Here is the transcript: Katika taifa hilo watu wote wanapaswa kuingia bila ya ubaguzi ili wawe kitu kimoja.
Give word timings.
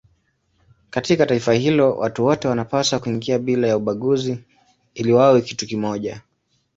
Katika 0.89 1.25
taifa 1.25 1.53
hilo 1.53 1.97
watu 1.97 2.25
wote 2.25 2.47
wanapaswa 2.47 2.99
kuingia 2.99 3.39
bila 3.39 3.67
ya 3.67 3.77
ubaguzi 3.77 4.39
ili 4.93 5.13
wawe 5.13 5.41
kitu 5.41 5.67
kimoja. 5.67 6.21